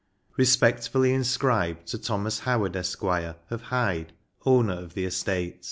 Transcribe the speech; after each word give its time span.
RESPECTFULLY 0.35 1.13
INSCRIBED 1.13 1.85
TO 1.85 1.99
THOMAS 1.99 2.39
HOWARD, 2.39 2.75
ESQ., 2.75 3.03
OF 3.51 3.61
HYDE, 3.65 4.13
OWNER 4.47 4.79
OF 4.81 4.95
THE 4.95 5.05
ESTATE. 5.05 5.59